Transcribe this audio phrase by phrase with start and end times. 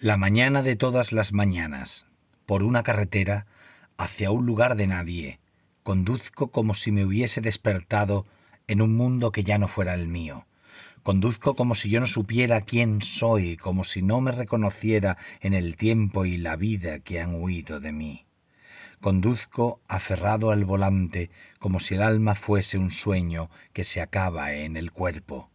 [0.00, 2.06] La mañana de todas las mañanas,
[2.46, 3.46] por una carretera,
[3.96, 5.40] hacia un lugar de nadie,
[5.82, 8.24] conduzco como si me hubiese despertado
[8.68, 10.46] en un mundo que ya no fuera el mío.
[11.02, 15.74] Conduzco como si yo no supiera quién soy, como si no me reconociera en el
[15.74, 18.24] tiempo y la vida que han huido de mí.
[19.00, 21.28] Conduzco aferrado al volante,
[21.58, 25.50] como si el alma fuese un sueño que se acaba en el cuerpo.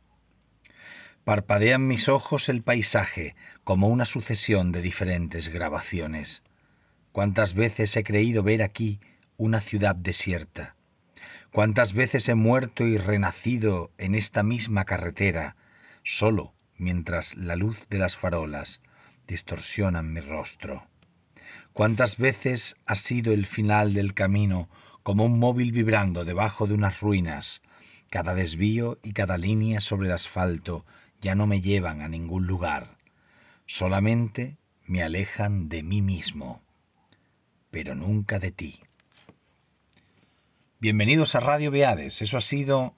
[1.24, 6.44] Parpadean mis ojos el paisaje como una sucesión de diferentes grabaciones.
[7.14, 9.00] Cuántas veces he creído ver aquí
[9.38, 10.76] una ciudad desierta.
[11.54, 15.56] Cuántas veces he muerto y renacido en esta misma carretera,
[16.04, 18.82] solo mientras la luz de las farolas
[19.26, 20.88] distorsionan mi rostro.
[21.72, 24.70] Cuántas veces ha sido el final del camino
[25.04, 27.62] como un móvil vibrando debajo de unas ruinas,
[28.10, 30.86] cada desvío y cada línea sobre el asfalto
[31.24, 32.98] ya no me llevan a ningún lugar,
[33.66, 36.62] solamente me alejan de mí mismo,
[37.72, 38.82] pero nunca de ti.
[40.80, 42.94] Bienvenidos a Radio Beades, eso ha sido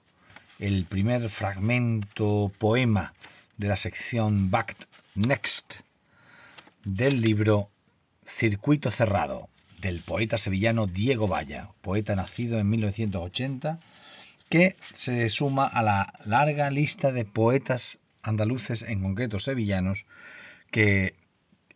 [0.58, 3.14] el primer fragmento poema
[3.58, 4.74] de la sección Back
[5.14, 5.76] Next
[6.84, 7.70] del libro
[8.24, 9.48] Circuito Cerrado
[9.80, 13.78] del poeta sevillano Diego Valla, poeta nacido en 1980,
[14.48, 20.06] que se suma a la larga lista de poetas andaluces, en concreto sevillanos,
[20.70, 21.14] que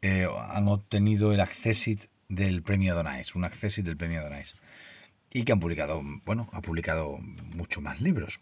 [0.02, 4.54] eh, han obtenido el accesit del premio Donais, un accesit del premio Donais,
[5.32, 7.18] y que han publicado, bueno, ha publicado
[7.54, 8.40] mucho más libros.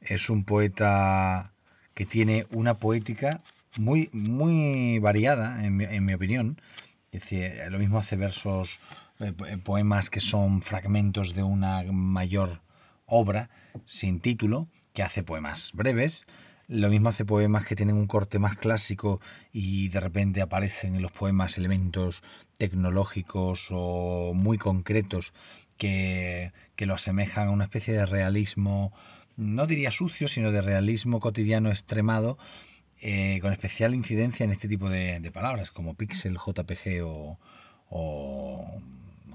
[0.00, 1.52] Es un poeta
[1.94, 3.42] que tiene una poética
[3.78, 6.60] muy, muy variada, en mi, opinión.
[7.10, 7.32] Es
[7.70, 8.78] lo mismo hace versos,
[9.18, 9.32] eh,
[9.64, 12.60] poemas que son fragmentos de una mayor
[13.06, 13.50] obra
[13.86, 16.26] sin título, que hace poemas breves,
[16.68, 19.20] lo mismo hace poemas que tienen un corte más clásico
[19.52, 22.22] y de repente aparecen en los poemas elementos
[22.56, 25.32] tecnológicos o muy concretos
[25.78, 28.92] que, lo asemejan a una especie de realismo,
[29.36, 32.38] no diría sucio, sino de realismo cotidiano extremado,
[33.00, 37.38] eh, con especial incidencia en este tipo de, palabras como pixel, JPG o,
[37.90, 38.80] o,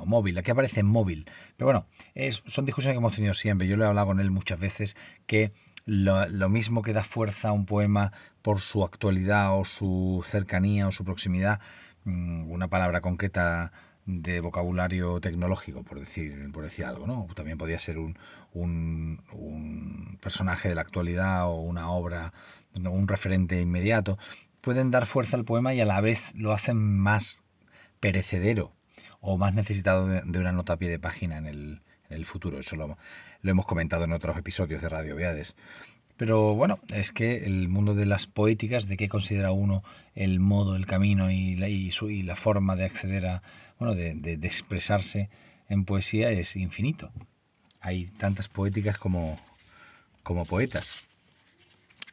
[0.05, 0.37] móvil.
[0.37, 1.25] Aquí aparece móvil.
[1.57, 3.67] Pero bueno, es, son discusiones que hemos tenido siempre.
[3.67, 4.95] Yo le he hablado con él muchas veces
[5.27, 5.51] que
[5.85, 8.11] lo, mismo que da fuerza a un poema
[8.41, 11.59] por su actualidad o su cercanía o su proximidad,
[12.05, 13.71] mm, una palabra concreta
[14.05, 17.27] de vocabulario tecnológico, por decir, por decir algo, ¿no?
[17.35, 18.17] También podría ser un,
[18.53, 22.33] un, un personaje de la actualidad o una obra,
[22.75, 24.17] un referente inmediato.
[24.61, 27.41] Pueden dar fuerza al poema y a la vez lo hacen más
[27.99, 28.73] perecedero
[29.21, 32.59] o más necesitado de, una nota a pie de página en el, el futuro.
[32.59, 32.97] Eso lo,
[33.43, 35.55] hemos comentado en otros episodios de Radio Viades.
[36.17, 39.83] Pero bueno, es que el mundo de las poéticas, de qué considera uno
[40.13, 43.43] el modo, el camino y la, y su, y la forma de acceder a,
[43.79, 45.29] bueno, de, de, expresarse
[45.67, 47.11] en poesía es infinito.
[47.79, 49.39] Hay tantas poéticas como,
[50.21, 50.95] como poetas.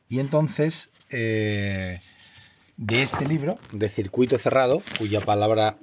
[0.08, 2.00] Y entonces, eh,
[2.78, 5.76] de este libro, de Circuito Cerrado, cuya palabra,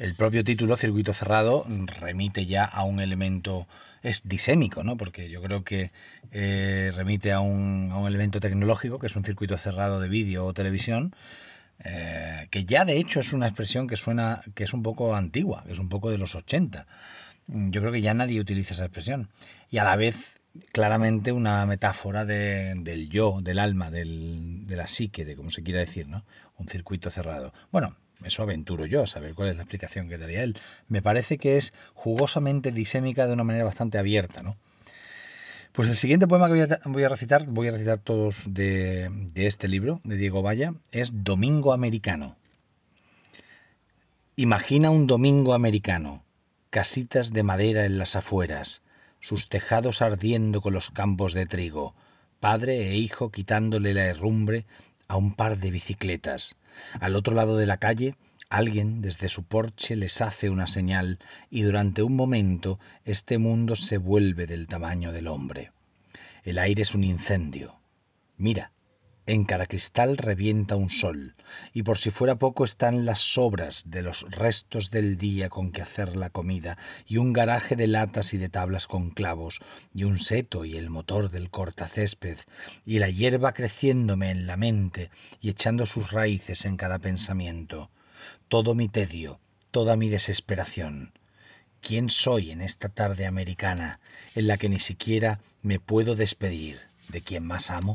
[0.00, 1.66] el propio título, Circuito Cerrado,
[2.00, 3.66] remite ya a un elemento
[4.02, 4.96] es disémico, ¿no?
[4.96, 5.90] Porque yo creo que
[6.32, 10.46] eh, remite a un, a un, elemento tecnológico, que es un circuito cerrado de vídeo
[10.46, 11.14] o televisión,
[11.84, 15.64] eh, que ya de hecho es una expresión que suena, que es un poco antigua,
[15.66, 16.86] que es un poco de los 80.
[17.48, 19.28] Yo creo que ya nadie utiliza esa expresión.
[19.70, 20.38] Y a la vez,
[20.72, 25.62] claramente, una metáfora de, del yo, del alma, del, de la psique, de como se
[25.62, 26.24] quiera decir, ¿no?
[26.56, 27.52] Un circuito cerrado.
[27.70, 30.58] Bueno, eso aventuro yo a saber cuál es la explicación que daría él.
[30.88, 34.56] Me parece que es jugosamente disémica de una manera bastante abierta, ¿no?
[35.72, 39.68] Pues el siguiente poema que voy a, recitar, voy a recitar todos de, de este
[39.68, 42.36] libro, de Diego Valla, es Domingo Americano.
[44.34, 46.24] Imagina un domingo americano,
[46.70, 48.82] casitas de madera en las afueras,
[49.20, 51.94] sus tejados ardiendo con los campos de trigo,
[52.40, 54.66] padre e hijo quitándole la herrumbre
[55.10, 56.54] a un par de bicicletas,
[57.00, 58.14] al otro lado de la calle,
[58.48, 61.18] alguien desde su porche les hace una señal
[61.50, 65.72] y durante un momento este mundo se vuelve del tamaño del hombre.
[66.44, 67.80] El aire es un incendio.
[68.36, 68.70] Mira,
[69.30, 71.36] en cada cristal revienta un sol,
[71.72, 75.82] y por si fuera poco están las sobras de los restos del día con que
[75.82, 79.60] hacer la comida, y un garaje de latas y de tablas con clavos,
[79.94, 82.38] y un seto y el motor del cortacésped,
[82.84, 87.88] y la hierba creciéndome en la mente y echando sus raíces en cada pensamiento.
[88.48, 89.38] Todo mi tedio,
[89.70, 91.12] toda mi desesperación.
[91.80, 94.00] ¿Quién soy en esta tarde americana
[94.34, 97.94] en la que ni siquiera me puedo despedir de quien más amo?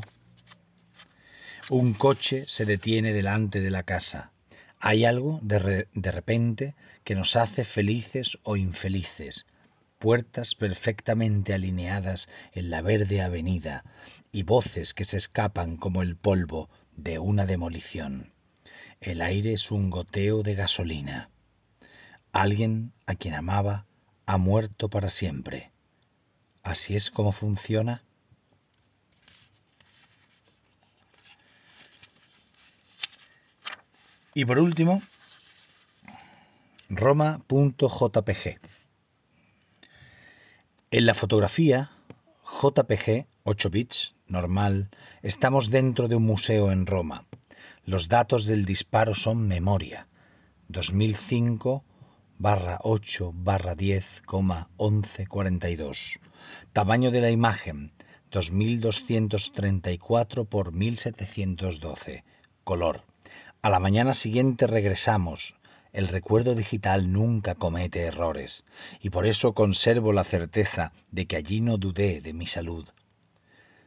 [1.68, 4.30] Un coche se detiene delante de la casa.
[4.78, 9.46] Hay algo de, de repente que nos hace felices o infelices.
[9.98, 13.82] Puertas perfectamente alineadas en la verde avenida
[14.30, 18.32] y voces que se escapan como el polvo de una demolición.
[19.00, 21.30] El aire es un goteo de gasolina.
[22.30, 23.86] Alguien a quien amaba
[24.24, 25.72] ha muerto para siempre.
[26.62, 28.04] ¿Así es como funciona?
[34.36, 35.02] Y por último,
[36.90, 38.60] Roma.jpg.
[40.90, 41.92] En la fotografía,
[42.44, 44.90] JPG, 8 bits, normal,
[45.22, 47.24] estamos dentro de un museo en Roma.
[47.86, 50.06] Los datos del disparo son memoria.
[50.68, 51.82] 2005
[52.36, 54.20] barra 8 barra 10,
[54.76, 56.20] 11 42.
[56.74, 57.94] Tamaño de la imagen
[58.32, 62.22] 2234 por 1712.
[62.64, 63.15] Color.
[63.66, 65.56] A la mañana siguiente regresamos.
[65.92, 68.62] El recuerdo digital nunca comete errores,
[69.00, 72.86] y por eso conservo la certeza de que allí no dudé de mi salud.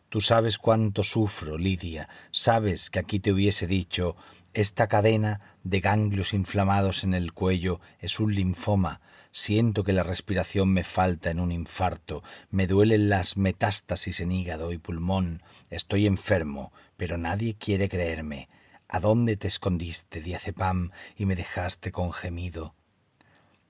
[0.10, 4.18] Tú sabes cuánto sufro, Lidia, sabes que aquí te hubiese dicho,
[4.54, 9.00] esta cadena de ganglios inflamados en el cuello es un linfoma,
[9.31, 12.22] siento que la respiración me falta en un infarto,
[12.52, 18.50] me duelen las metástasis en hígado y pulmón, estoy enfermo, pero nadie quiere creerme.
[18.91, 22.74] ¿A dónde te escondiste, diazepam, y me dejaste con gemido?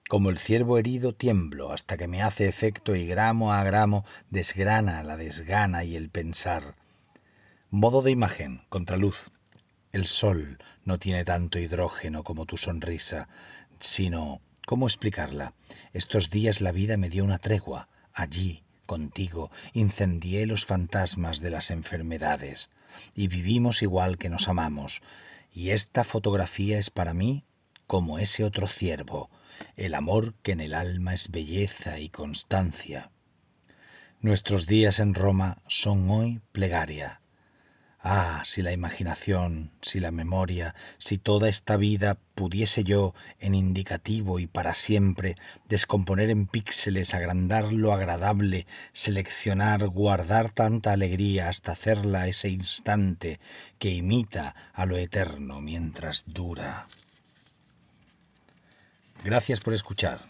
[0.08, 5.04] Como el ciervo herido tiemblo hasta que me hace efecto y gramo a gramo desgrana
[5.04, 6.76] la desgana y el pensar.
[7.70, 9.30] Modo de imagen, contraluz.
[9.92, 13.28] El sol no tiene tanto hidrógeno como tu sonrisa,
[13.82, 15.54] sino, ¿cómo explicarla?
[15.92, 17.90] Estos días la vida me dio una tregua.
[18.14, 22.72] Allí, contigo, incendié los fantasmas de las enfermedades
[23.14, 25.04] y vivimos igual que nos amamos.
[25.54, 27.46] Y esta fotografía es para mí
[27.86, 29.30] como ese otro ciervo,
[29.76, 33.12] el amor que en el alma es belleza y constancia.
[34.22, 37.22] Nuestros días en Roma son hoy plegaria.
[38.02, 44.40] Ah, si la imaginación, si la memoria, si toda esta vida pudiese yo, en indicativo
[44.40, 45.36] y para siempre,
[45.68, 53.42] descomponer en píxeles, agrandar lo agradable, seleccionar, guardar tanta alegría hasta hacerla ese instante
[53.80, 56.88] que imita a lo eterno mientras dura.
[59.26, 60.22] Gracias por escuchar.